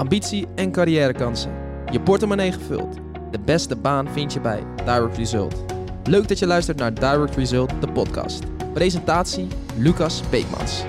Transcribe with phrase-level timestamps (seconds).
[0.00, 1.52] ambitie en carrièrekansen.
[1.92, 2.94] Je portemonnee gevuld.
[3.30, 5.64] De beste baan vind je bij Direct Result.
[6.04, 8.42] Leuk dat je luistert naar Direct Result, de podcast.
[8.72, 10.82] Presentatie Lucas Beekmans.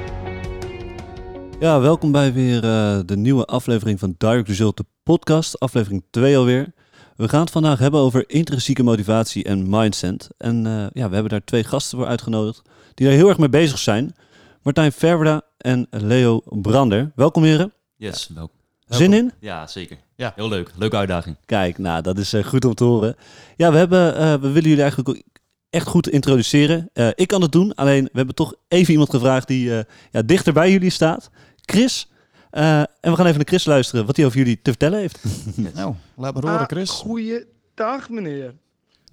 [1.59, 6.37] Ja, welkom bij weer uh, de nieuwe aflevering van Direct Result, de podcast, aflevering 2
[6.37, 6.73] alweer.
[7.15, 10.29] We gaan het vandaag hebben over intrinsieke motivatie en mindset.
[10.37, 12.61] En uh, ja, we hebben daar twee gasten voor uitgenodigd
[12.93, 14.15] die daar heel erg mee bezig zijn.
[14.61, 17.11] Martijn Verwerda en Leo Brander.
[17.15, 17.73] Welkom heren.
[17.95, 18.60] Yes, welkom.
[18.95, 19.31] Zin in?
[19.39, 19.97] Ja, zeker.
[20.15, 20.31] Ja.
[20.35, 20.71] Heel leuk.
[20.75, 21.37] Leuke uitdaging.
[21.45, 23.15] Kijk, nou, dat is uh, goed om te horen.
[23.55, 25.21] Ja, we, hebben, uh, we willen jullie eigenlijk ook
[25.69, 26.89] echt goed introduceren.
[26.93, 30.53] Uh, ik kan het doen, alleen we hebben toch even iemand gevraagd die ja, dichter
[30.53, 31.29] bij jullie staat.
[31.61, 32.09] Chris.
[32.49, 35.23] en we gaan even naar Chris luisteren wat hij over jullie te vertellen heeft.
[35.75, 36.89] nou, laat me horen, Chris.
[36.89, 38.53] Ah, goeiedag, meneer.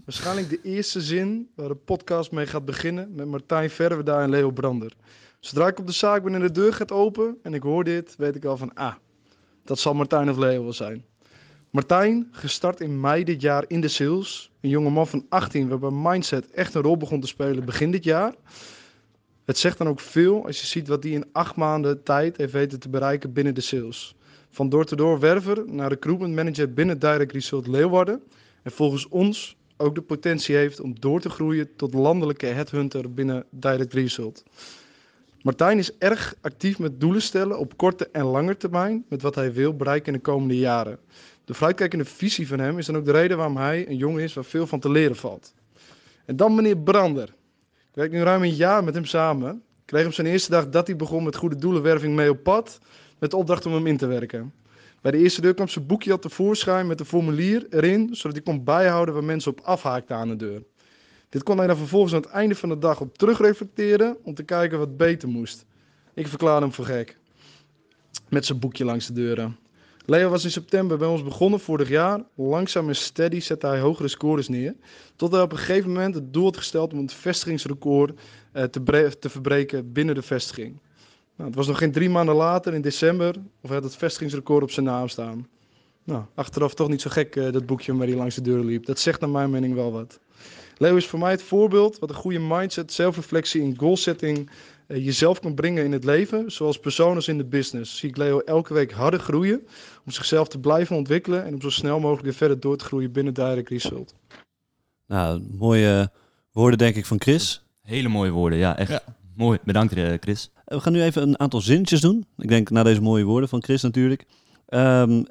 [0.04, 4.50] Waarschijnlijk de eerste zin waar de podcast mee gaat beginnen met Martijn Verwerda en Leo
[4.50, 4.92] Brander.
[5.40, 8.14] Zodra ik op de zaak ben en de deur gaat open en ik hoor dit,
[8.16, 8.94] weet ik al van, ah,
[9.68, 11.04] dat zal Martijn of Leo zijn.
[11.70, 14.50] Martijn, gestart in mei dit jaar in de sales.
[14.60, 18.04] Een jonge man van 18, waarbij mindset echt een rol begon te spelen begin dit
[18.04, 18.34] jaar.
[19.44, 22.52] Het zegt dan ook veel als je ziet wat hij in acht maanden tijd heeft
[22.52, 24.14] weten te bereiken binnen de sales.
[24.50, 28.22] Van door-to-door werver naar recruitment manager binnen Direct Result Leeuwarden.
[28.62, 33.44] En volgens ons ook de potentie heeft om door te groeien tot landelijke headhunter binnen
[33.50, 34.44] Direct Result.
[35.42, 39.52] Martijn is erg actief met doelen stellen op korte en lange termijn met wat hij
[39.52, 40.98] wil bereiken in de komende jaren.
[41.44, 44.34] De vooruitkijkende visie van hem is dan ook de reden waarom hij een jongen is
[44.34, 45.54] waar veel van te leren valt.
[46.24, 47.28] En dan meneer Brander.
[47.72, 49.54] Ik werk nu ruim een jaar met hem samen.
[49.54, 52.78] Ik kreeg hem zijn eerste dag dat hij begon met goede doelenwerving mee op pad,
[53.18, 54.52] met de opdracht om hem in te werken.
[55.00, 58.42] Bij de eerste deur kwam zijn boekje al tevoorschijn met een formulier erin, zodat hij
[58.42, 60.62] kon bijhouden waar mensen op afhaakten aan de deur.
[61.28, 64.42] Dit kon hij dan vervolgens aan het einde van de dag op terugreflecteren om te
[64.42, 65.66] kijken wat beter moest.
[66.14, 67.18] Ik verklaarde hem voor gek.
[68.28, 69.56] Met zijn boekje langs de deuren.
[70.06, 72.24] Leo was in september bij ons begonnen vorig jaar.
[72.34, 74.74] Langzaam en steady zette hij hogere scores neer.
[75.16, 78.20] Tot hij op een gegeven moment het doel had gesteld om het vestigingsrecord
[78.52, 80.80] eh, te, te, verbreken binnen de vestiging.
[81.36, 84.62] Nou, het was nog geen drie maanden later, in december, of hij had het vestigingsrecord
[84.62, 85.48] op zijn naam staan.
[86.04, 88.86] Nou, achteraf toch niet zo gek, uh, dat boekje waar hij langs de deur liep.
[88.86, 90.20] Dat zegt naar mijn mening wel wat.
[90.78, 94.50] Leo is voor mij het voorbeeld wat een goede mindset, zelfreflectie en goalsetting
[94.88, 97.98] uh, jezelf kan brengen in het leven, zoals persoon als in de business.
[97.98, 99.66] Zie ik Leo elke week harder groeien
[100.04, 103.12] om zichzelf te blijven ontwikkelen en om zo snel mogelijk weer verder door te groeien
[103.12, 104.14] binnen Direct Result.
[105.06, 106.10] Nou, mooie
[106.52, 107.62] woorden denk ik van Chris.
[107.82, 108.90] Hele mooie woorden, ja, echt.
[108.90, 109.02] Ja.
[109.34, 110.50] Mooi, bedankt eh, Chris.
[110.64, 112.26] We gaan nu even een aantal zinnetjes doen.
[112.36, 114.24] Ik denk na deze mooie woorden van Chris natuurlijk.
[114.68, 115.26] Um,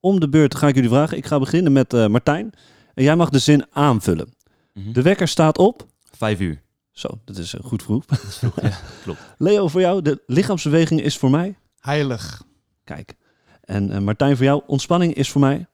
[0.00, 1.16] om de beurt ga ik jullie vragen.
[1.16, 2.52] Ik ga beginnen met uh, Martijn.
[2.94, 4.35] En jij mag de zin aanvullen.
[4.76, 4.92] Mm-hmm.
[4.92, 5.86] De wekker staat op?
[6.16, 6.62] Vijf uur.
[6.90, 8.04] Zo, dat is uh, goed vroeg.
[8.06, 9.20] vroeg ja, klopt.
[9.38, 11.56] Leo, voor jou, de lichaamsbeweging is voor mij?
[11.80, 12.42] Heilig.
[12.84, 13.14] Kijk.
[13.60, 15.66] En uh, Martijn, voor jou, ontspanning is voor mij?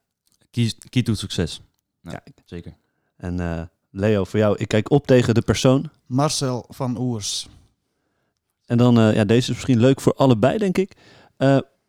[0.51, 1.61] Key, key to succes.
[2.01, 2.39] Nou, Kijk.
[2.45, 2.77] Zeker.
[3.17, 5.91] En Leo, voor jou, ik kijk op tegen de persoon?
[6.07, 7.49] Marcel van Oers.
[8.67, 10.93] En dan, ja, deze is misschien leuk voor allebei, denk ik.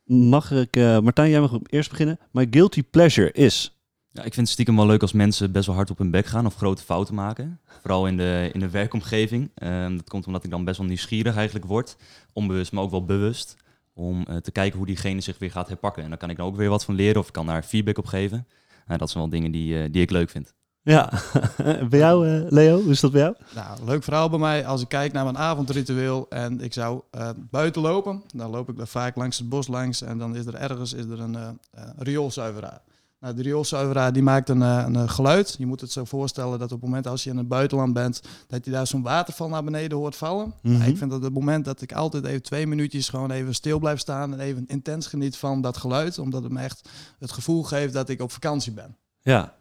[0.06, 2.20] mag ik, Martijn, jij mag eerst beginnen.
[2.32, 3.73] My guilty pleasure is...
[4.16, 6.26] Ja, ik vind het stiekem wel leuk als mensen best wel hard op hun bek
[6.26, 7.60] gaan of grote fouten maken.
[7.82, 9.52] Vooral in de, in de werkomgeving.
[9.64, 11.96] Um, dat komt omdat ik dan best wel nieuwsgierig eigenlijk word.
[12.34, 13.56] Onbewust, maar ook wel bewust.
[13.94, 16.04] Om uh, te kijken hoe diegene zich weer gaat herpakken.
[16.04, 17.98] En dan kan ik dan ook weer wat van leren of ik kan daar feedback
[17.98, 18.48] op geven.
[18.88, 20.54] Uh, dat zijn wel dingen die, uh, die ik leuk vind.
[20.82, 21.12] Ja,
[21.90, 23.36] bij jou Leo, hoe is dat bij jou?
[23.56, 24.66] Nou, leuk verhaal bij mij.
[24.66, 27.02] Als ik kijk naar mijn avondritueel en ik zou
[27.50, 30.56] buiten lopen, dan loop ik er vaak langs het bos langs en dan is er
[30.56, 31.60] ergens is er een
[31.98, 32.82] rioolzuiveraar.
[33.24, 35.56] Nou, de rioolzuiveraar die maakt een, eh, een, geluid.
[35.58, 38.22] Je moet het zo voorstellen dat op het moment als je in het buitenland bent,
[38.48, 40.54] dat je daar zo'n waterval naar beneden hoort vallen.
[40.62, 43.80] Mm ik vind dat het moment dat ik altijd even twee minuutjes gewoon even stil
[43.80, 46.20] blijf staan en even intens geniet van dat geluid.
[46.20, 46.90] Omdat het me echt
[47.20, 48.98] het gevoel geeft dat ik op vakantie ben.
[49.22, 49.54] Ja,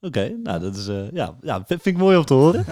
[0.00, 0.36] oké.
[0.42, 2.64] Nou, dat is, uh, ja, ja, vind ik mooi om te horen.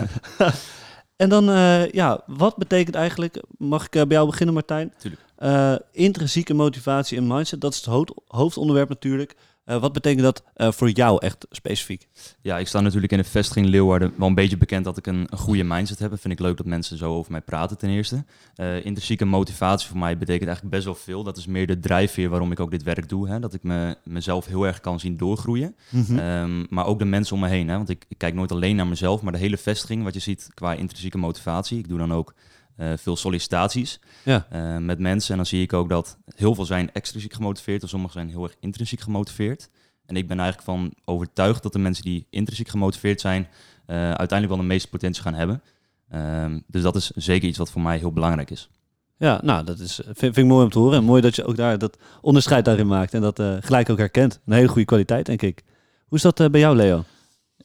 [1.16, 4.93] en dan, uh, ja, wat betekent eigenlijk, mag ik bij jou beginnen Martijn?
[4.99, 5.82] Tuurlijk.
[5.93, 9.37] intrinsieke motivatie en mindset, dat is het hoofdonderwerp natuurlijk.
[9.69, 12.09] Uh, wat betekent dat uh, voor jou echt specifiek?
[12.41, 15.26] Ja, ik sta natuurlijk in de vestiging Leeuwarden wel een beetje bekend dat ik een,
[15.31, 16.20] een goede mindset heb.
[16.20, 18.25] Vind ik leuk dat mensen zo over mij praten ten eerste.
[18.56, 21.23] Uh, intrinsieke motivatie voor mij betekent eigenlijk best wel veel.
[21.23, 23.29] Dat is meer de drijfveer waarom ik ook dit werk doe.
[23.29, 23.41] Hè?
[23.41, 25.76] Dat ik me, mezelf heel erg kan zien doorgroeien.
[25.91, 26.19] Mm -hmm.
[26.19, 27.69] um, maar ook de mensen om me heen.
[27.69, 27.76] Hè?
[27.76, 30.50] Want ik, ik, kijk nooit alleen naar mezelf, maar de hele vestiging, wat je ziet
[30.55, 31.79] qua intrinsieke motivatie.
[31.79, 32.35] Ik doe dan ook
[32.80, 34.46] uh, veel sollicitaties ja.
[34.52, 35.30] uh, met mensen.
[35.30, 38.42] En dan zie ik ook dat heel veel zijn extrinsiek gemotiveerd en sommigen zijn heel
[38.42, 39.69] erg intrinsiek gemotiveerd.
[40.06, 43.48] En ik ben eigenlijk van overtuigd dat de mensen die intrinsiek gemotiveerd zijn,
[43.86, 45.62] uh, uiteindelijk wel de meeste potentie gaan hebben.
[46.08, 48.69] Ehm, dus dat is zeker iets wat voor mij heel belangrijk is.
[49.19, 50.98] Ja, nou, dat is, vind, vind ik mooi om te horen.
[50.98, 53.14] En mooi dat je ook daar dat onderscheid daarin maakt.
[53.14, 54.40] En dat eh, gelijk ook herkent.
[54.46, 55.62] Een hele goede kwaliteit, denk ik.
[56.06, 57.04] Hoe is dat eh, bij jou, Leo?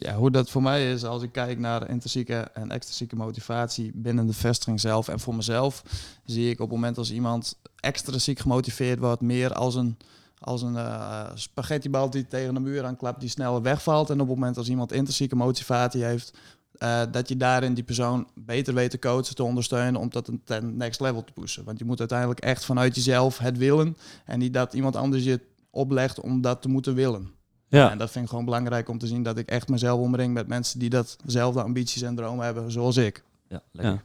[0.04, 4.28] Ja, hoe dat voor mij is als ik kijk naar intrinsieke en extrinsieke motivatie binnen
[4.28, 5.84] de vestiging zelf en voor mezelf,
[6.26, 9.98] zie ik op het moment als iemand extrinsiek gemotiveerd wordt, meer als een,
[10.40, 14.10] als een eh, spaghettibal die tegen de muur aanklapt, die sneller wegvalt.
[14.10, 16.34] En op het moment als iemand intrinsieke motivatie heeft,
[16.78, 20.78] eh, dat je daarin die persoon beter weet te coachen, te ondersteunen, om dat ten
[20.78, 21.64] next level te pushen.
[21.64, 25.40] Want je moet uiteindelijk echt vanuit jezelf het willen en niet dat iemand anders je
[25.70, 27.42] oplegt om dat te moeten willen.
[27.78, 30.34] Ja, En dat vind ik gewoon belangrijk om te zien dat ik echt mezelf omring
[30.34, 33.24] met mensen die datzelfde ambities en dromen hebben zoals ik.
[33.48, 33.94] Ja, lekker.
[33.94, 34.02] Ja.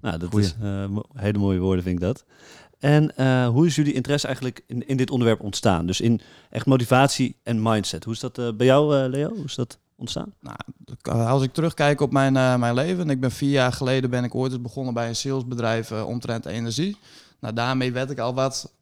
[0.00, 0.46] nou, dat Goeie.
[0.46, 2.24] is eh, mo- hele mooie woorden, vind ik dat.
[2.78, 5.86] En eh, hoe is jullie interesse eigenlijk in, in dit onderwerp ontstaan?
[5.86, 6.20] Dus in
[6.50, 8.04] echt motivatie en mindset.
[8.04, 9.28] Hoe is dat eh, bij jou, eh, Leo?
[9.28, 10.34] Hoe is dat ontstaan?
[10.40, 10.56] Nou,
[11.26, 14.34] als ik terugkijk op mijn, eh, mijn leven, ik ben vier jaar geleden ben ik
[14.34, 16.96] ooit eens begonnen bij een salesbedrijf omtrent energie.
[17.40, 18.72] Nou, daarmee werd ik al wat,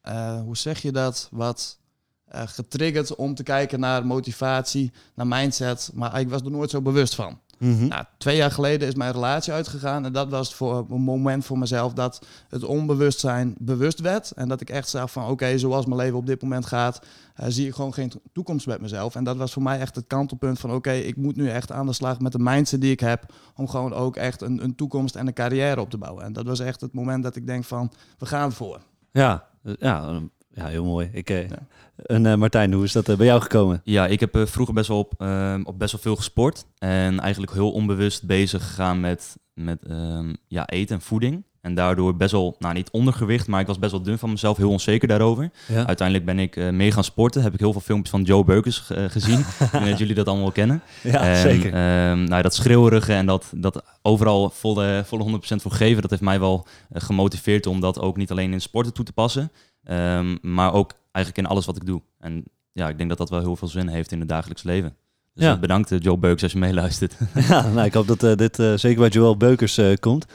[0.00, 1.78] eh, hoe zeg je dat, wat
[2.24, 6.82] eh, getriggerd om te kijken naar motivatie, naar mindset, maar ik was er nooit zo
[6.82, 7.38] bewust van.
[7.58, 7.86] Mhm.
[7.86, 10.04] Nou, twee jaar geleden is mijn relatie uitgegaan.
[10.04, 14.30] En dat was voor een moment voor mezelf dat het onbewustzijn bewust werd.
[14.30, 17.00] En dat ik echt zag van oké, zoals mijn leven op dit moment gaat,
[17.34, 19.14] eh, zie ik gewoon geen to- toekomst met mezelf.
[19.14, 21.86] En dat was voor mij echt het kantelpunt van oké, ik moet nu echt aan
[21.86, 23.32] de slag met de mindset die ik heb.
[23.56, 26.24] Om gewoon ook echt een, een toekomst en een carrière op te bouwen.
[26.24, 28.80] En dat was echt het moment dat ik denk van we gaan ervoor.
[29.10, 30.20] Ja, eh, ja,
[30.54, 31.08] ja, heel mooi.
[31.12, 31.58] Ik, eh, Ja.
[32.06, 33.80] En eh, Martijn, hoe is dat eh, bij jou gekomen?
[33.84, 36.64] Ja, ik heb eh, vroeger best wel op, ehm, op best wel veel gesport.
[36.78, 41.44] En eigenlijk heel onbewust bezig gegaan met, met ehm, ja, eten en voeding.
[41.60, 44.56] En daardoor best wel, nou niet ondergewicht, maar ik was best wel dun van mezelf,
[44.56, 45.50] heel onzeker daarover.
[45.68, 47.42] Ja, Uiteindelijk ben ik eh, mee gaan sporten.
[47.42, 48.78] Heb ik heel veel filmpjes van Joe Beukers
[49.08, 49.38] gezien.
[49.60, 50.82] ik denk dat jullie dat allemaal wel kennen.
[51.02, 51.72] ja en, zeker.
[51.72, 56.22] ehm, nou, dat schreeuwerige en dat, dat overal volle, volle 100% voor geven, dat heeft
[56.22, 59.50] mij wel gemotiveerd om dat ook niet alleen in sporten toe te passen,
[59.84, 62.00] ehm, maar ook eigenlijk in alles wat ik doe.
[62.18, 64.96] En ja, ik denk dat dat wel heel veel zin heeft in het dagelijks leven.
[65.34, 65.52] Dus Ja.
[65.52, 67.16] eh, bedankt eh, Joe Beukers als je meeluistert.
[67.48, 70.26] Ja, nou, ik hoop dat eh, dit eh, zeker bij Joël Beukers eh, komt.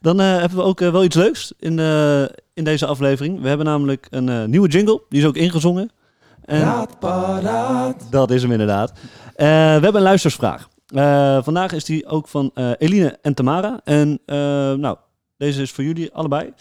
[0.00, 2.22] Dan eh, hebben we ook wel iets leuks in, eh,
[2.54, 3.40] in deze aflevering.
[3.40, 5.02] We hebben namelijk een eh, nieuwe jingle.
[5.08, 5.90] Die is ook ingezongen.
[6.44, 6.60] En
[8.10, 8.90] Dat is hem inderdaad.
[8.90, 9.52] Eh, we
[9.82, 10.68] hebben een luistersvraag.
[10.86, 13.80] Eh, vandaag is die ook van eh, Eline en Tamara.
[13.84, 14.36] En eh,
[14.72, 14.96] nou,
[15.36, 16.52] deze is voor jullie allebei.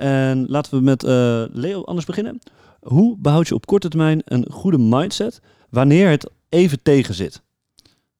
[0.00, 2.38] En laten we met eh, Leo anders beginnen.
[2.80, 7.42] Hoe behoud je op korte termijn een goede mindset wanneer het even tegen zit?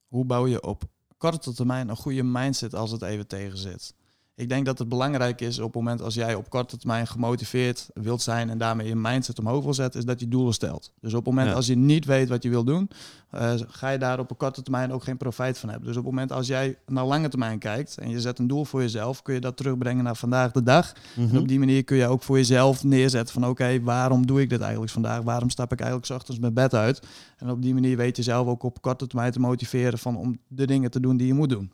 [0.07, 0.83] Hoe bouw je op
[1.17, 3.93] korte termijn een goede mindset als het even tegen zit?
[4.41, 7.89] Ik denk dat het belangrijk is op het moment als jij op korte termijn gemotiveerd
[7.93, 10.91] wilt zijn en daarmee je mindset omhoog wil zetten, is dat je doelen stelt.
[11.01, 11.53] Dus op het moment Ja.
[11.55, 12.89] als je niet weet wat je wil doen,
[13.29, 15.87] eh, ga je daar op een korte termijn ook geen profijt van hebben.
[15.87, 18.65] Dus op het moment als jij naar lange termijn kijkt en je zet een doel
[18.65, 20.93] voor jezelf, kun je dat terugbrengen naar vandaag de dag.
[21.15, 24.49] En op die manier kun je ook voor jezelf neerzetten van oké, waarom doe ik
[24.49, 25.21] dit eigenlijk vandaag?
[25.21, 27.01] Waarom stap ik eigenlijk 's ochtends mijn bed uit?
[27.37, 30.37] En op die manier weet je zelf ook op korte termijn te motiveren van om
[30.47, 31.71] de dingen te doen die je moet doen.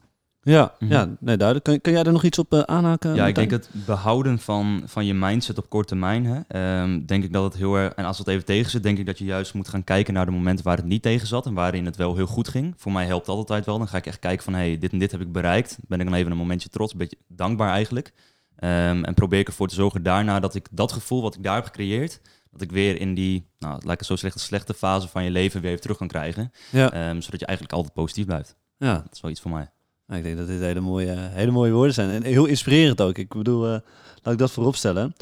[0.47, 0.91] Ja, Mhm.
[0.91, 1.65] ja nee, duidelijk.
[1.65, 3.15] Kan, kan jij er nog iets op eh, aanhaken?
[3.15, 6.25] Ja, ik denk het behouden van, van je mindset op korte termijn.
[6.25, 7.93] Hè, ehm, denk ik dat het heel erg.
[7.93, 10.25] En als het even tegen zit, denk ik dat je juist moet gaan kijken naar
[10.25, 12.73] de momenten waar het niet tegen zat en waarin het wel heel goed ging.
[12.77, 13.77] Voor mij helpt dat altijd wel.
[13.77, 15.77] Dan ga ik echt kijken van hey, dit en dit heb ik bereikt.
[15.87, 18.13] Ben ik dan even een momentje trots, een beetje dankbaar eigenlijk.
[18.55, 21.55] Ehm, en probeer ik ervoor te zorgen daarna dat ik dat gevoel wat ik daar
[21.55, 25.23] heb gecreëerd, dat ik weer in die, nou, lijkt het zo slechte, slechte fase van
[25.23, 26.51] je leven weer even terug kan krijgen.
[26.71, 28.55] Ja, Ehm, zodat je eigenlijk altijd positief blijft.
[28.77, 28.93] ja.
[28.93, 29.69] Dat is wel iets voor mij.
[30.07, 32.09] Nou, ik denk dat dit hele mooie, hele mooie woorden zijn.
[32.09, 33.17] En heel inspirerend ook.
[33.17, 33.79] Ik bedoel, eh,
[34.23, 35.15] laat ik dat voorop stellen.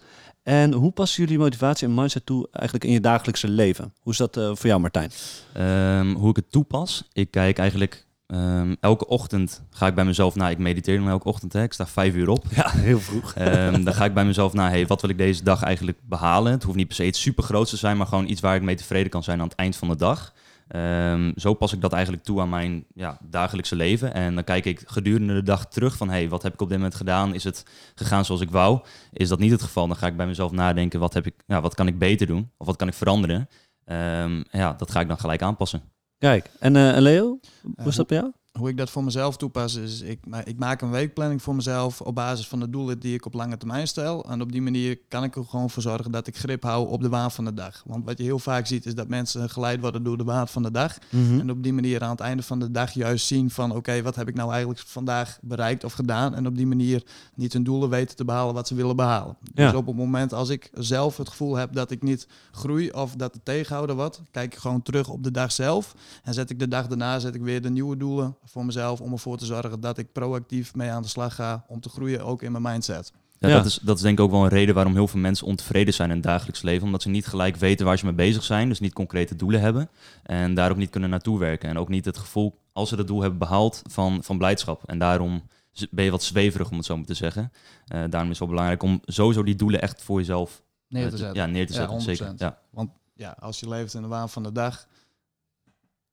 [0.43, 3.93] En hoe passen jullie motivatie en mindset toe eigenlijk in je dagelijkse leven?
[3.99, 5.11] Hoe is dat eh, voor jou, Martijn?
[5.53, 7.07] Ehm, hoe ik het toepas.
[7.13, 10.49] Ik kijk eigenlijk ehm, elke ochtend ga ik bij mezelf na.
[10.49, 11.53] Ik mediteer dan elke ochtend.
[11.53, 11.63] Hè.
[11.63, 12.45] Ik sta vijf uur op.
[12.55, 13.33] Ja, heel vroeg.
[13.33, 14.69] Ehm, dan ga ik bij mezelf na.
[14.69, 16.51] Hey, wat wil ik deze dag eigenlijk behalen?
[16.51, 18.61] Het hoeft niet per se iets super groots te zijn, maar gewoon iets waar ik
[18.61, 20.33] mee tevreden kan zijn aan het eind van de dag.
[20.67, 24.13] Ehm, zo pas ik dat eigenlijk toe aan mijn ja, dagelijkse leven.
[24.13, 26.09] En dan kijk ik gedurende de dag terug van...
[26.09, 27.33] hey, wat heb ik op dit moment gedaan?
[27.33, 28.81] Is het gegaan zoals ik wou?
[29.13, 29.87] Is dat niet het geval?
[29.87, 30.99] Dan ga ik bij mezelf nadenken...
[30.99, 32.51] wat, heb ik, ja, wat kan ik beter doen?
[32.57, 33.49] Of wat kan ik veranderen?
[33.85, 35.81] Ehm, ja, dat ga ik dan gelijk aanpassen.
[36.17, 37.39] Kijk, en, eh, en Leo,
[37.75, 38.31] hoe is dat bij jou?
[38.59, 42.15] Hoe ik dat voor mezelf toepas is, ik, ik maak een weekplanning voor mezelf op
[42.15, 44.25] basis van de doelen die ik op lange termijn stel.
[44.29, 47.01] En op die manier kan ik er gewoon voor zorgen dat ik grip hou op
[47.01, 47.83] de waan van de dag.
[47.85, 50.63] Want wat je heel vaak ziet is dat mensen geleid worden door de waan van
[50.63, 50.97] de dag.
[51.09, 51.39] Mhm.
[51.39, 54.15] En op die manier aan het einde van de dag juist zien van oké, wat
[54.15, 56.35] heb ik nou eigenlijk vandaag bereikt of gedaan.
[56.35, 57.03] En op die manier
[57.35, 59.37] niet hun doelen weten te behalen wat ze willen behalen.
[59.53, 59.65] Ja.
[59.65, 63.15] Dus op het moment als ik zelf het gevoel heb dat ik niet groei of
[63.15, 65.95] dat het tegenhouden wordt, kijk ik gewoon terug op de dag zelf.
[66.23, 69.11] En zet ik de dag daarna zet ik weer de nieuwe doelen voor mezelf om
[69.11, 72.41] ervoor te zorgen dat ik proactief mee aan de slag ga om te groeien ook
[72.41, 73.11] in mijn mindset.
[73.39, 73.55] Ja, Ja.
[73.55, 75.93] Dat, is, dat is denk ik ook wel een reden waarom heel veel mensen ontevreden
[75.93, 76.85] zijn in het dagelijks leven.
[76.85, 78.69] Omdat ze niet gelijk weten waar ze mee bezig zijn.
[78.69, 79.89] Dus niet concrete doelen hebben.
[80.23, 81.69] En daar ook niet kunnen naartoe werken.
[81.69, 84.83] En ook niet het gevoel, als ze dat doel hebben behaald, van, van blijdschap.
[84.89, 85.43] En daarom
[85.89, 87.51] ben je wat zweverig, om het zo maar te zeggen.
[87.85, 91.09] Eh, daarom is het wel belangrijk om sowieso die doelen echt voor jezelf Neer eh,
[91.09, 91.35] te zetten.
[91.37, 92.01] Ja, neer te Ja, zetten.
[92.01, 92.25] zeker.
[92.25, 92.37] 100%.
[92.37, 92.59] Ja.
[92.69, 94.87] Want ja, als je leeft in de waan van de dag,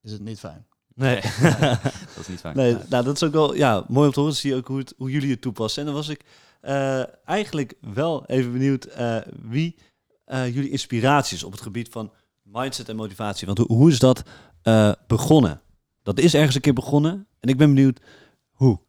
[0.02, 0.66] is het niet fijn.
[0.94, 1.20] Nee.
[2.14, 2.56] Dat is niet fijn.
[2.56, 4.32] nee, nou, dat is ook wel ja, mooi om te horen.
[4.32, 5.80] Dan zie je ook hoe, het, hoe jullie het toepassen.
[5.80, 6.25] En dan was ik
[6.61, 9.76] eh, eigenlijk wel even benieuwd eh, wie
[10.25, 13.46] eh, jullie inspiraties op het gebied van mindset en motivatie.
[13.46, 14.22] Want hoe, hoe is dat
[14.62, 15.61] eh, begonnen?
[16.02, 17.26] Dat is ergens een keer begonnen.
[17.40, 18.00] En ik ben benieuwd
[18.50, 18.80] hoe.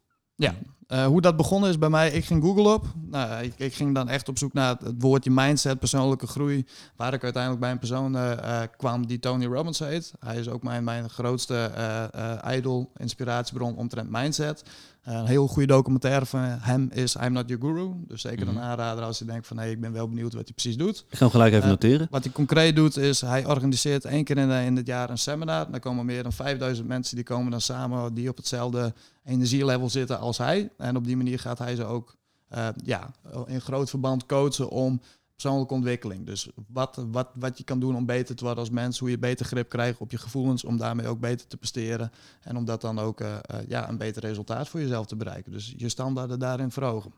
[0.86, 2.84] Eh, hoe dat begonnen is bij mij, ik ging Google op.
[3.10, 6.66] Nou, ik, ik ging dan echt op zoek naar het, het woordje mindset, persoonlijke groei.
[6.96, 10.12] Waar ik uiteindelijk bij een persoon eh, eh, kwam die Tony Robbins heet.
[10.18, 14.62] Hij is ook mijn, mijn grootste eh idol, inspiratiebron omtrent mindset.
[15.04, 17.90] Een heel goede documentaire van hem is I'm Not Your Guru.
[18.08, 18.56] Dus zeker Mhm.
[18.56, 19.58] een aanrader als je denkt van...
[19.58, 20.98] hé, ik ben wel benieuwd wat hij precies doet.
[20.98, 22.06] Ik ga hem gelijk even noteren.
[22.10, 25.70] Wat hij concreet doet is, hij organiseert één keer in het jaar een seminar.
[25.70, 28.92] Dan komen meer dan 5000 mensen die komen dan samen die op hetzelfde
[29.24, 30.70] energielevel zitten als hij.
[30.78, 32.16] En op die manier gaat hij ze ook
[32.48, 33.10] eh, ja,
[33.46, 35.00] in groot verband coachen om
[35.32, 36.26] persoonlijke ontwikkeling.
[36.26, 39.18] Dus wat, wat, wat je kan doen om beter te worden als mens, hoe je
[39.18, 42.10] beter grip krijgt op je gevoelens, om daarmee ook beter te presteren.
[42.42, 45.52] En om dat dan ook eh, eh, ja, een beter resultaat voor jezelf te bereiken.
[45.52, 47.12] Dus je standaarden daarin verhogen.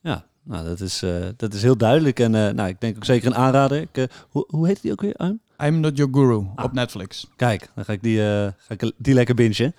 [0.00, 2.20] Ja, nou, dat, is, eh, dat is heel duidelijk.
[2.20, 3.80] En eh, nou, ik denk ook zeker een aanrader.
[3.80, 5.16] Ik, eh, hoe, hoe heet die ook weer?
[5.62, 6.64] I'm Not Your Guru Ah.
[6.64, 7.26] op Netflix.
[7.36, 9.74] Kijk, dan ga ik die, eh, ga ik die lekker bingen.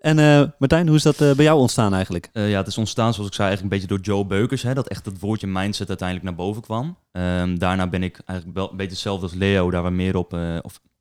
[0.00, 2.30] En eh, Martijn, hoe is dat eh, bij jou ontstaan eigenlijk?
[2.32, 4.62] Eh, ja, het is ontstaan, zoals ik zei, eigenlijk een beetje door Joe Beukers.
[4.62, 6.96] Hè, dat echt het woordje mindset uiteindelijk naar boven kwam.
[7.12, 10.38] Ehm, daarna ben ik eigenlijk wel een beetje hetzelfde als Leo, daar we meer op,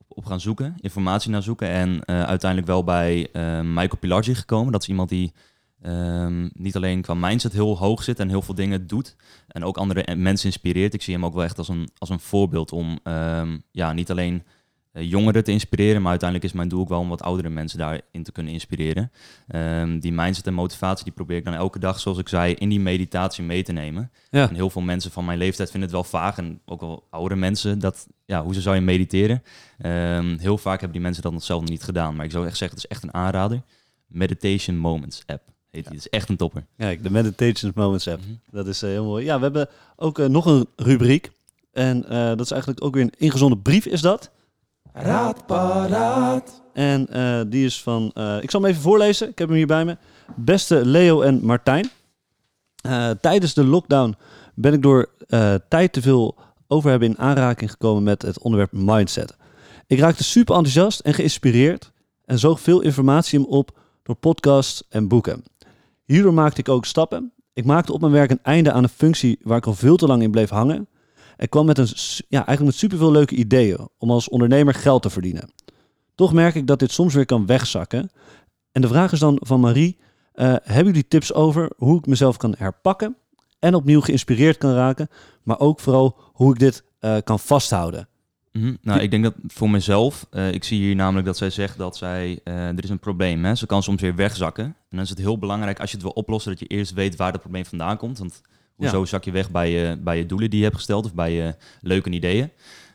[0.07, 1.69] op gaan zoeken, informatie naar zoeken.
[1.69, 3.29] En uiteindelijk wel bij
[3.63, 4.71] Michael Pilargi gekomen.
[4.71, 5.33] Dat is iemand die
[5.81, 9.15] ehm, niet alleen qua mindset heel hoog zit en heel veel dingen doet.
[9.47, 10.93] En ook andere mensen inspireert.
[10.93, 14.11] Ik zie hem ook wel echt als een, als een voorbeeld om ehm, ja, niet
[14.11, 14.43] alleen
[14.91, 18.23] jongeren te inspireren, maar uiteindelijk is mijn doel ook wel om wat oudere mensen daarin
[18.23, 19.11] te kunnen inspireren.
[19.47, 22.69] Ehm, die mindset en motivatie die probeer ik dan elke dag, zoals ik zei, in
[22.69, 24.11] die meditatie mee te nemen.
[24.29, 24.49] Ja.
[24.49, 27.39] En heel veel mensen van mijn leeftijd vinden het wel vaag en ook wel oudere
[27.39, 29.43] mensen dat, ja, hoe zou je mediteren?
[29.77, 32.57] Ehm, heel vaak hebben die mensen dat nog zelf niet gedaan, maar ik zou echt
[32.57, 33.61] zeggen, het is echt een aanrader.
[34.07, 35.97] Meditation Moments app heet die.
[35.97, 36.65] Het is echt een topper.
[36.77, 38.21] Kijk, de Meditations Moments app.
[38.21, 38.31] Mhm.
[38.51, 39.25] Dat is eh, heel mooi.
[39.25, 41.31] Ja, we hebben ook eh, nog een rubriek.
[41.71, 44.31] En eh, dat is eigenlijk ook weer een ingezonden brief, is dat?
[44.99, 46.61] Raad paraat.
[46.73, 49.29] En eh, die is van, eh, ik zal hem even voorlezen.
[49.29, 49.97] Ik heb hem hier bij me.
[50.35, 51.89] Beste Leo en Martijn.
[52.81, 54.15] Eh, tijdens de lockdown
[54.55, 55.09] ben ik door
[55.69, 56.35] tijd te veel
[56.67, 59.35] over hebben in aanraking gekomen met het onderwerp mindset.
[59.87, 61.91] Ik raakte super enthousiast en geïnspireerd
[62.25, 65.43] en zoog veel informatie op door podcasts en boeken.
[66.05, 67.31] Hierdoor maakte ik ook stappen.
[67.53, 70.07] Ik maakte op mijn werk een einde aan een functie waar ik al veel te
[70.07, 70.87] lang in bleef hangen.
[71.37, 71.87] En kwam met een,
[72.27, 75.49] ja, eigenlijk met superveel leuke ideeën om als ondernemer geld te verdienen.
[76.15, 78.09] Toch merk ik dat dit soms weer kan wegzakken.
[78.71, 79.97] En de vraag is dan van Marie:
[80.33, 83.17] eh, hebben jullie tips over hoe ik mezelf kan herpakken
[83.59, 85.09] en opnieuw geïnspireerd kan raken,
[85.43, 88.07] maar ook vooral hoe ik dit eh, kan vasthouden?
[88.51, 88.75] Mhm.
[88.81, 91.97] Nou, ik denk dat voor mezelf, eh, ik zie hier namelijk dat zij zegt dat
[91.97, 93.55] zij, er is een probleem, hè?
[93.55, 94.65] ze kan soms weer wegzakken.
[94.65, 97.15] En dan is het heel belangrijk als je het wil oplossen, dat je eerst weet
[97.15, 98.17] waar dat probleem vandaan komt.
[98.17, 98.41] Want
[98.77, 101.33] hoezo zak je weg bij je, bij je doelen die je hebt gesteld of bij
[101.33, 102.49] je leuke ideeën.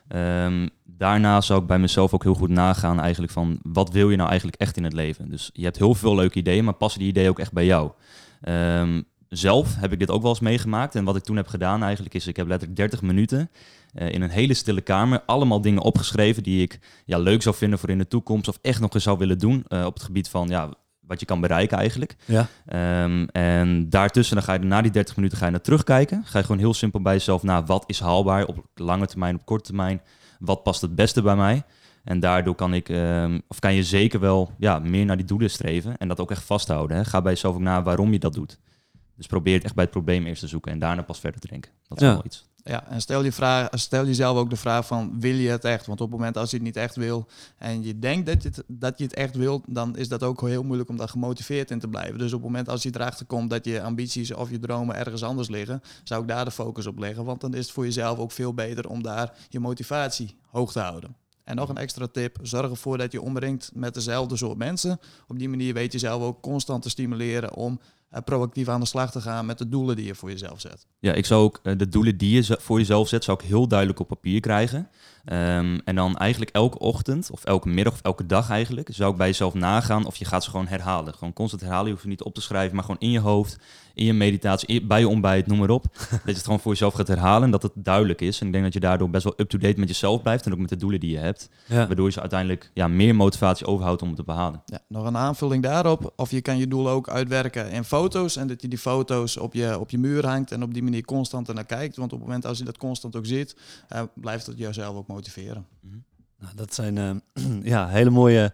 [0.07, 4.17] Ehm, daarnaast zou ik bij mezelf ook heel goed nagaan eigenlijk van, wat wil je
[4.17, 5.29] nou eigenlijk echt in het leven?
[5.29, 7.91] Dus je hebt heel veel leuke ideeën, maar passen die ideeën ook echt bij jou?
[8.41, 10.95] Ehm, zelf heb ik dit ook wel eens meegemaakt.
[10.95, 13.49] En wat ik toen heb gedaan eigenlijk is, ik heb letterlijk 30 minuten
[13.93, 17.79] eh, in een hele stille kamer allemaal dingen opgeschreven die ik ja, leuk zou vinden
[17.79, 20.29] voor in de toekomst of echt nog eens zou willen doen eh, op het gebied
[20.29, 20.69] van ja,
[21.07, 22.15] wat je kan bereiken eigenlijk.
[22.25, 22.47] Ja.
[22.65, 26.21] Ehm, en daartussen dan ga je na die 30 minuten ga je naar terugkijken.
[26.25, 29.45] Ga je gewoon heel simpel bij jezelf na wat is haalbaar op lange termijn, op
[29.45, 30.01] korte termijn.
[30.39, 31.63] Wat past het beste bij mij?
[32.03, 35.49] En daardoor kan ik, ehm, of kan je zeker wel ja, meer naar die doelen
[35.49, 36.97] streven en dat ook echt vasthouden.
[36.97, 37.05] Hè?
[37.05, 38.59] Ga bij jezelf ook na waarom je dat doet.
[39.17, 41.47] Dus probeer het echt bij het probleem eerst te zoeken en daarna pas verder te
[41.47, 41.71] denken.
[41.87, 42.13] Dat is Ja.
[42.13, 42.45] wel iets.
[42.65, 45.85] Ja, en stel, je vraag, stel jezelf ook de vraag van, wil je het echt?
[45.85, 47.27] Want op het moment als je het niet echt wil
[47.57, 50.41] en je denkt dat je het, dat je het echt wilt, dan is dat ook
[50.41, 52.17] heel moeilijk om daar gemotiveerd in te blijven.
[52.17, 55.23] Dus op het moment als je erachter komt dat je ambities of je dromen ergens
[55.23, 57.25] anders liggen, zou ik daar de focus op leggen.
[57.25, 60.79] Want dan is het voor jezelf ook veel beter om daar je motivatie hoog te
[60.79, 61.15] houden.
[61.43, 64.99] En nog een extra tip, zorg ervoor dat je omringt met dezelfde soort mensen.
[65.27, 67.79] Op die manier weet je zelf ook constant te stimuleren om
[68.21, 70.87] proactief aan de slag te gaan met de doelen die je voor jezelf zet.
[70.99, 73.67] Ja, ik zou ook eh, de doelen die je voor jezelf zet, zou ik heel
[73.67, 74.89] duidelijk op papier krijgen.
[75.23, 79.17] Ehm, en dan eigenlijk elke ochtend, of elke middag, of elke dag eigenlijk, zou ik
[79.17, 81.13] bij jezelf nagaan of je gaat ze gewoon herhalen.
[81.13, 83.57] Gewoon constant herhalen, je hoeft ze niet op te schrijven, maar gewoon in je hoofd,
[83.93, 85.83] in je meditatie, in- bij je ontbijt, noem maar op.
[85.93, 88.39] dat je het gewoon voor jezelf gaat herhalen en dat het duidelijk is.
[88.39, 90.69] En ik denk dat je daardoor best wel up-to-date met jezelf blijft en ook met
[90.69, 91.49] de doelen die je hebt.
[91.67, 91.87] Ja.
[91.87, 94.61] Waardoor je ze uiteindelijk ja, meer motivatie overhoudt om het te behalen.
[94.65, 96.13] Ja, nog een aanvulling daarop.
[96.15, 98.35] Of je kan je doel ook uitwerken in foto's.
[98.35, 100.51] En dat je die foto's op je, op je muur hangt.
[100.51, 101.95] En op die manier constant ernaar kijkt.
[101.97, 103.55] Want op het moment als je dat constant ook ziet,
[103.87, 105.67] eh, blijft het jezelf ook motiveren.
[106.39, 107.11] Nou, dat zijn eh,
[107.73, 108.53] ja, hele, mooie,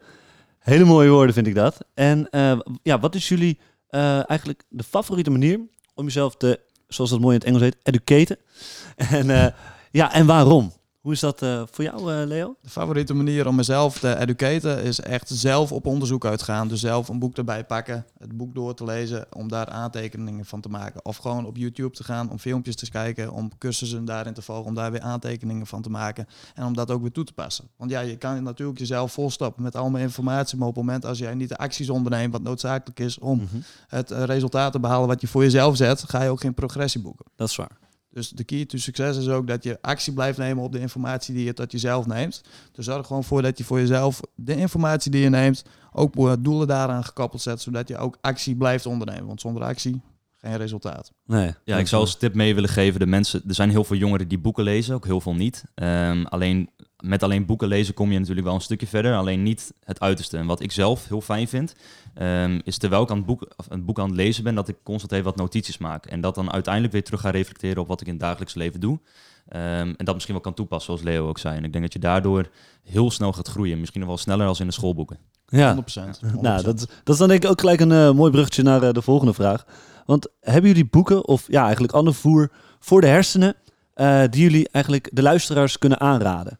[0.59, 1.77] hele mooie woorden, vind ik dat.
[1.93, 5.59] En eh, ja, wat is jullie eh, eigenlijk de favoriete manier
[5.93, 8.37] om jezelf te, zoals dat mooi in het Engels heet, educaten?
[9.19, 9.53] En, eh,
[9.91, 10.73] ja, en waarom?
[10.99, 12.55] Hoe is dat eh, voor jou, eh, Leo?
[12.61, 16.67] De favoriete manier om mezelf te educaten is echt zelf op onderzoek uitgaan.
[16.67, 20.61] Dus zelf een boek erbij pakken, het boek door te lezen, om daar aantekeningen van
[20.61, 21.05] te maken.
[21.05, 24.65] Of gewoon op YouTube te gaan, om filmpjes te kijken, om cursussen daarin te volgen,
[24.65, 26.27] om daar weer aantekeningen van te maken.
[26.55, 27.67] En om dat ook weer toe te passen.
[27.77, 31.17] Want ja, je kan natuurlijk jezelf volstappen met allemaal informatie, maar op het moment als
[31.17, 33.57] jij niet de acties onderneemt wat noodzakelijk is om Mhm.
[33.87, 37.01] het eh, resultaat te behalen wat je voor jezelf zet, ga je ook geen progressie
[37.01, 37.25] boeken.
[37.35, 37.77] Dat is waar.
[38.11, 41.33] Dus de key to succes is ook dat je actie blijft nemen op de informatie
[41.33, 42.41] die je tot jezelf neemt.
[42.71, 46.67] Dus zorg gewoon voor dat je voor jezelf de informatie die je neemt ook doelen
[46.67, 49.25] daaraan gekoppeld zet, zodat je ook actie blijft ondernemen.
[49.25, 50.01] Want zonder actie
[50.41, 51.11] geen resultaat.
[51.25, 53.95] Nee, Ja, ik zou als tip mee willen geven, de mensen, er zijn heel veel
[53.97, 55.63] jongeren die boeken lezen, ook heel veel niet.
[55.75, 56.69] Ehm, alleen,
[57.03, 60.37] met alleen boeken lezen kom je natuurlijk wel een stukje verder, alleen niet het uiterste.
[60.37, 61.75] En wat ik zelf heel fijn vind,
[62.13, 64.67] ehm, is terwijl ik aan het boek, of een boek aan het lezen ben, dat
[64.67, 66.05] ik constant even wat notities maak.
[66.05, 68.79] En dat dan uiteindelijk weer terug ga reflecteren op wat ik in het dagelijks leven
[68.79, 68.99] doe.
[69.47, 71.57] Ehm, en dat misschien wel kan toepassen, zoals Leo ook zei.
[71.57, 72.49] En ik denk dat je daardoor
[72.83, 73.79] heel snel gaat groeien.
[73.79, 75.17] Misschien nog wel sneller als in de schoolboeken.
[75.47, 76.19] Ja, 100%.
[76.21, 76.41] 100%.
[76.41, 78.83] nou, dat, is- dat is dan denk ik ook gelijk een eh, mooi bruggetje naar
[78.83, 79.65] eh, de volgende vraag.
[80.09, 83.55] Want hebben jullie boeken of ja, eigenlijk ander voer voor de hersenen
[83.93, 86.59] eh, die jullie eigenlijk de luisteraars kunnen aanraden?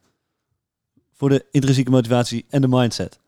[1.14, 3.20] Voor de intrinsieke motivatie en de mindset.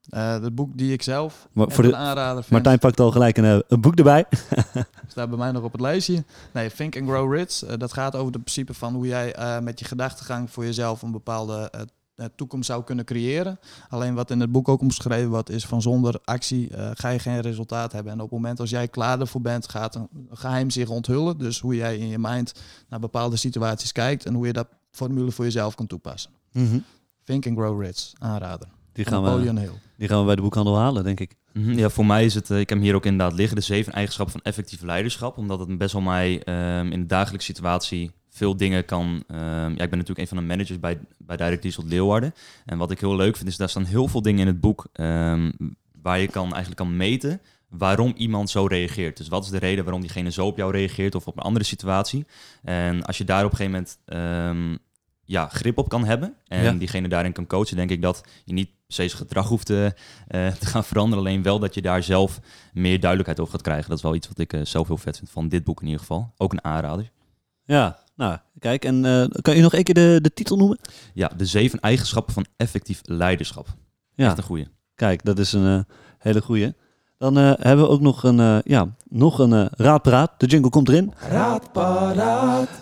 [0.00, 3.36] Eh, het boek die ik zelf Maar voor de- aanrader vind, Martijn pakt al gelijk
[3.36, 4.24] een, eh, een boek erbij.
[5.08, 6.24] staat bij mij nog op het lijstje.
[6.52, 7.58] Nee, Think and Grow Rich.
[7.58, 11.72] Dat gaat over het principe van hoe jij met je gedachtegang voor jezelf een bepaalde
[12.20, 13.58] eh, toekomst zou kunnen creëren.
[13.88, 17.18] Alleen wat in het boek ook omschreven wordt, is van zonder actie eh, ga je
[17.18, 18.12] geen resultaat hebben.
[18.12, 21.38] En op het moment als jij klaar ervoor bent, gaat een geheim zich onthullen.
[21.38, 22.52] Dus hoe jij in je mind
[22.88, 26.30] naar bepaalde situaties kijkt en hoe je dat formule voor jezelf kan toepassen.
[27.24, 28.68] Think and Grow Rich, aanrader.
[28.92, 29.70] Die, gaan we, Hill.
[29.96, 31.34] die gaan we bij de boekhandel halen, denk ik.
[31.52, 33.62] Mhm, Ja, voor mij is het, eh, ik heb hem hier ook inderdaad liggen, de
[33.62, 35.36] zeven eigenschappen van effectief leiderschap.
[35.36, 39.24] Omdat het best wel mij ehm, in de dagelijkse situatie veel dingen kan...
[39.28, 42.34] ehm, ja, ik ben natuurlijk een van de managers bij, bij Direct Diesel Leeuwarden.
[42.66, 44.86] En wat ik heel leuk vind, is daar staan heel veel dingen in het boek
[44.92, 45.50] ehm,
[46.02, 49.16] waar je kan, eigenlijk kan meten waarom iemand zo reageert.
[49.16, 51.64] Dus wat is de reden waarom diegene zo op jou reageert of op een andere
[51.64, 52.26] situatie.
[52.62, 54.76] En als je daar op een gegeven moment ehm,
[55.24, 56.72] ja, grip op kan hebben en Ja.
[56.72, 59.94] diegene daarin kan coachen, denk ik dat je niet zijn gedrag hoeft te,
[60.28, 61.24] eh, te gaan veranderen.
[61.24, 62.40] Alleen wel dat je daar zelf
[62.72, 63.88] meer duidelijkheid over gaat krijgen.
[63.88, 65.84] Dat is wel iets wat ik eh, zelf heel vet vind van dit boek in
[65.86, 66.32] ieder geval.
[66.36, 67.10] Ook een aanrader.
[67.70, 68.84] Ja, nou, kijk.
[68.84, 70.78] En eh, kan je nog één keer de, de titel noemen?
[71.14, 73.66] Ja, de zeven eigenschappen van effectief leiderschap.
[74.14, 74.68] Ja, Echt een goeie.
[74.94, 76.74] kijk, dat is een eh, hele goeie.
[77.18, 80.32] Dan eh, hebben we ook nog een, eh, ja, nog een raadpraat.
[80.36, 81.12] De jingle komt erin.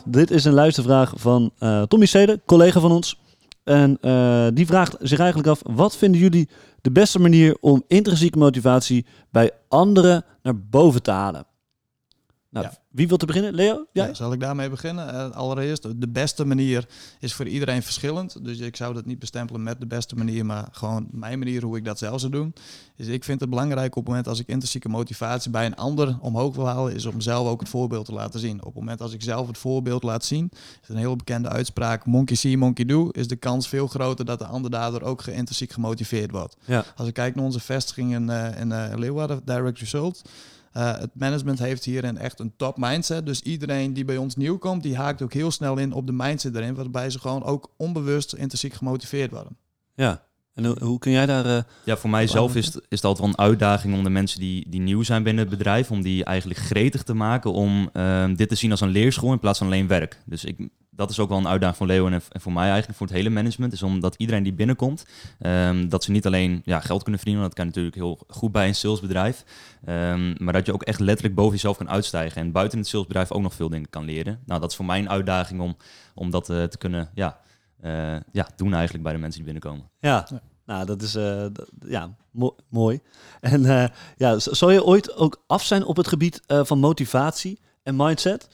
[0.05, 3.21] Dit is een luistervraag van eh, Tommy Sede, collega van ons.
[3.65, 6.49] En eh, die vraagt zich eigenlijk af: wat vinden jullie
[6.81, 11.47] de beste manier om intrinsieke motivatie bij anderen naar boven te halen?
[12.63, 12.79] Nou, Ja.
[12.91, 13.55] wie wil te beginnen?
[13.55, 13.87] Leo?
[13.93, 14.07] Jij?
[14.07, 15.09] Ja, zal ik daarmee beginnen?
[15.15, 16.89] Eh, allereerst, de beste manier
[17.21, 18.45] is voor iedereen verschillend.
[18.45, 21.77] Dus ik zou dat niet bestempelen met de beste manier, maar gewoon mijn manier hoe
[21.77, 22.55] ik dat zelf zou doen.
[22.97, 26.19] Dus ik vind het belangrijk op het moment als ik intrinsieke motivatie bij een ander
[26.21, 28.59] omhoog wil halen, is om zelf ook het voorbeeld te laten zien.
[28.59, 30.51] Op het moment als ik zelf het voorbeeld laat zien,
[30.83, 34.39] is een heel bekende uitspraak, monkey see, monkey do, is de kans veel groter dat
[34.39, 36.57] de ander daardoor ook geïntrinsiek gemotiveerd wordt.
[36.65, 36.85] Ja.
[36.97, 40.23] Als ik kijk naar onze vestiging in, eh, in eh, Leeuwarden, Direct Result,
[40.73, 43.27] eh, het management heeft hierin echt een top mindset.
[43.27, 46.13] Dus iedereen die bij ons nieuw komt, die haakt ook heel snel in op de
[46.13, 46.75] mindset erin.
[46.75, 49.57] Waarbij ze gewoon ook onbewust intrinsiek gemotiveerd worden.
[49.95, 50.27] Ja.
[50.55, 51.47] En hoe, hoe kun jij daar...
[51.47, 54.11] eh, Ja, voor mij zelf is het, is het altijd wel een uitdaging om de
[54.11, 57.91] mensen die, die nieuw zijn binnen het bedrijf, om die eigenlijk gretig te maken om
[57.93, 60.23] ehm, dit te zien als een leerschool in plaats van alleen werk.
[60.27, 63.07] Dus ik, dat is ook wel een uitdaging voor Leo en, voor mij eigenlijk, voor
[63.07, 65.07] het hele management, is omdat iedereen die binnenkomt,
[65.39, 68.53] ehm, dat ze niet alleen ja, geld kunnen verdienen, want dat kan natuurlijk heel goed
[68.53, 69.45] bij een salesbedrijf,
[69.85, 73.33] ehm, maar dat je ook echt letterlijk boven jezelf kan uitstijgen en buiten het salesbedrijf
[73.33, 74.41] ook nog veel dingen kan leren.
[74.47, 75.77] Nou, dat is voor mij een uitdaging om,
[76.15, 77.39] om dat eh, te kunnen ja,
[77.81, 79.91] eh, ja, doen eigenlijk bij de mensen die binnenkomen.
[80.01, 80.41] Ja, Ja.
[80.67, 81.47] nou dat is eh,
[81.87, 83.01] ja, mo- mooi.
[83.41, 86.79] En eh, ja, z- zal je ooit ook af zijn op het gebied eh, van
[86.79, 88.49] motivatie en mindset?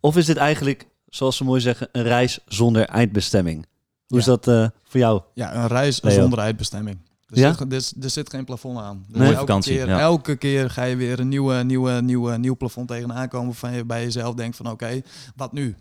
[0.00, 3.66] Of is dit eigenlijk, zoals ze mooi zeggen, een reis zonder eindbestemming?
[4.06, 5.20] Hoe is dat eh, voor jou?
[5.34, 6.20] Ja, een reis Leo.
[6.20, 6.98] zonder eindbestemming.
[7.28, 7.52] Er, Ja?
[7.54, 9.04] zit, er, er zit geen plafond aan.
[9.08, 9.26] Dus Nee.
[9.28, 9.98] elke, Vakantie, keer, ja.
[10.00, 13.84] elke keer ga je weer een nieuwe, nieuwe, nieuwe, nieuw plafond tegenaan komen waarvan je
[13.84, 15.00] bij jezelf denkt van oké,
[15.36, 15.76] wat nu?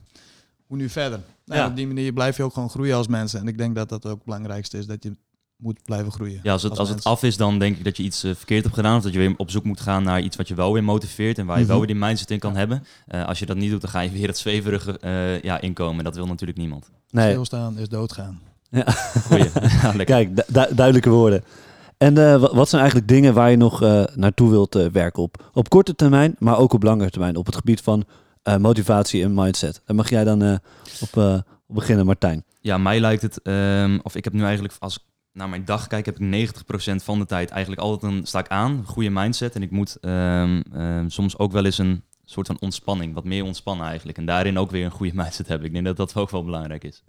[0.68, 1.20] Hoe nu verder?
[1.46, 1.68] Nou, Ja.
[1.68, 3.40] Op die manier blijf je ook gewoon groeien als mensen.
[3.40, 5.16] En ik denk dat dat ook het belangrijkste is, dat je
[5.58, 6.40] moet blijven groeien.
[6.44, 8.64] Ja, als het, als het af is, dan denk ik dat je iets eh, verkeerd
[8.64, 8.98] hebt gedaan.
[8.98, 11.38] Of dat je weer op zoek moet gaan naar iets wat je wel weer motiveert.
[11.38, 11.86] En waar je wel Mhm.
[11.86, 12.84] weer die mindset in kan hebben.
[13.08, 16.04] Eh, als je dat niet doet, dan ga je weer het zweverige eh, ja, inkomen.
[16.04, 16.90] Dat wil natuurlijk niemand.
[17.10, 18.40] Nee, Stilstaan is doodgaan.
[19.28, 19.44] Goeie.
[19.82, 20.06] ja, lekker.
[20.06, 21.44] kijk, du- du- duidelijke woorden.
[21.98, 25.24] En eh, wa- wat zijn eigenlijk dingen waar je nog eh, naartoe wilt eh, werken
[25.24, 25.50] op?
[25.54, 27.36] Op korte termijn, maar ook op langere termijn.
[27.36, 28.04] Op het gebied van
[28.44, 29.82] eh, motivatie en mindset.
[29.86, 30.56] Daar mag jij dan eh,
[31.02, 31.34] op, eh,
[31.68, 32.44] op beginnen, Martijn.
[32.62, 36.06] Ja, mij lijkt het, ehm, of ik heb nu eigenlijk, als naar mijn dag kijk,
[36.06, 39.56] heb ik 90% van de tijd eigenlijk altijd een, sta ik aan, goede mindset.
[39.56, 43.44] En ik moet ehm, ehm, soms ook wel eens een soort van ontspanning, wat meer
[43.44, 44.18] ontspannen eigenlijk.
[44.18, 45.68] En daarin ook weer een goede mindset hebben.
[45.68, 47.04] Ik denk dat dat ook wel belangrijk is.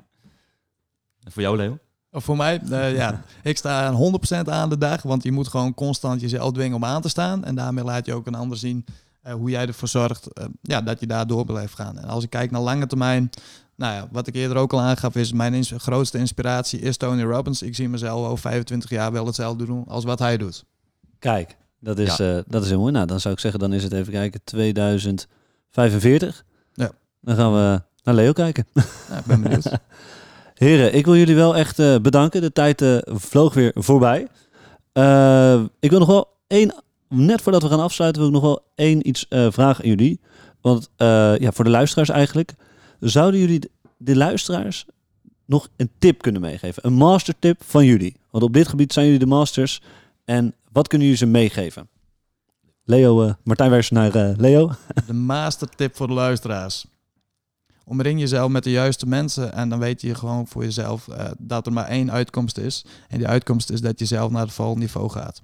[1.22, 1.78] En voor jou, Leo?
[2.10, 3.92] Of Voor mij, eh, ja, ik sta
[4.44, 7.44] 100% aan de dag, want je moet gewoon constant jezelf dwingen om aan te staan.
[7.44, 8.84] En daarmee laat je ook een ander zien
[9.22, 11.98] eh, hoe jij ervoor zorgt eh, ja, dat je daar door blijft gaan.
[11.98, 13.30] En als ik kijk naar lange termijn,
[13.76, 17.22] nou ja, wat ik eerder ook al aangaf, is mijn ins- grootste inspiratie is Tony
[17.22, 17.62] Robbins.
[17.62, 20.64] Ik zie mezelf over 25 jaar wel hetzelfde doen als wat hij doet.
[21.18, 22.92] Kijk, dat is, eh, dat is heel mooi.
[22.92, 26.44] Nou, dan zou ik zeggen, dan is het even kijken, 2045.
[26.72, 26.90] Ja.
[27.20, 28.66] Dan gaan we naar Leo kijken.
[28.74, 29.70] Ik ben benieuwd.
[30.54, 32.40] Heren, ik wil jullie wel echt eh, bedanken.
[32.40, 34.20] De tijd eh, vloog weer voorbij.
[35.80, 36.74] Ik wil nog wel één,
[37.08, 40.20] net voordat we gaan afsluiten, wil ik nog wel één iets vragen aan jullie.
[40.60, 40.90] Want
[41.40, 42.54] ja, voor de luisteraars eigenlijk,
[43.00, 44.86] zouden jullie de, luisteraars
[45.44, 46.86] nog een tip kunnen meegeven?
[46.86, 48.16] Een mastertip van jullie?
[48.30, 49.82] Want op dit gebied zijn jullie de masters.
[50.24, 51.88] En wat kunnen jullie ze meegeven?
[52.84, 54.70] Leo, eh, Martijn wijst naar eh, Leo.
[55.06, 56.86] De mastertip voor de luisteraars.
[57.84, 61.66] Omring jezelf met de juiste mensen en dan weet je gewoon voor jezelf eh, dat
[61.66, 62.84] er maar één uitkomst is.
[63.08, 65.42] En die uitkomst is dat je zelf naar het volgende niveau gaat.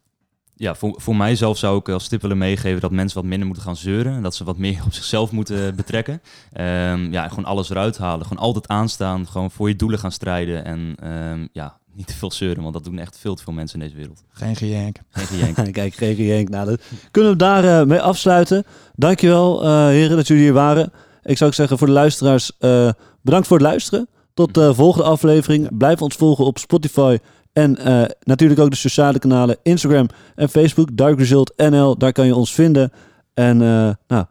[0.62, 3.64] Ja, voor, voor mijzelf zou ik als tip willen meegeven dat mensen wat minder moeten
[3.64, 4.14] gaan zeuren.
[4.14, 6.22] En dat ze wat meer op zichzelf moeten betrekken.
[6.52, 8.26] Ehm, ja, gewoon alles eruit halen.
[8.26, 9.26] Gewoon altijd aanstaan.
[9.28, 10.64] Gewoon voor je doelen gaan strijden.
[10.64, 13.80] En ehm, ja, niet te veel zeuren, want dat doen echt veel te veel mensen
[13.80, 14.24] in deze wereld.
[14.30, 14.96] Geen gejank.
[15.10, 15.72] Geen gejank.
[15.72, 16.48] Kijk, Gregory Henk.
[16.48, 18.64] Nou, dat kunnen we daar eh, mee afsluiten.
[18.94, 20.92] Dankjewel, eh heren, dat jullie hier waren.
[21.22, 22.88] Ik zou ook zeggen voor de luisteraars, eh,
[23.22, 24.08] bedankt voor het luisteren.
[24.34, 25.76] Tot de volgende aflevering.
[25.78, 27.18] Blijf ons volgen op Spotify.
[27.52, 30.96] En eh, natuurlijk ook de sociale kanalen Instagram en Facebook.
[30.96, 32.92] Dark Result NL, daar kan je ons vinden.
[33.34, 34.24] En eh, nou,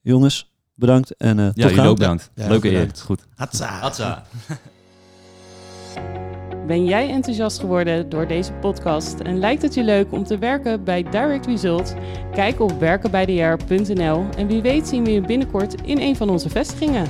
[0.00, 1.16] jongens, bedankt.
[1.16, 1.90] En eh Ja, tot jullie gauw.
[1.90, 2.30] ook bedankt.
[2.34, 2.90] Ja, Leuke eer.
[3.04, 3.26] Goed.
[3.34, 3.78] Hatsa.
[3.80, 4.24] Hatsa.
[6.66, 10.84] Ben jij enthousiast geworden door deze podcast en lijkt het je leuk om te werken
[10.84, 11.94] bij Direct Result?
[12.32, 17.06] Kijk op werkenbijdejaar.nl en wie weet zien we je binnenkort in een van onze vestigingen.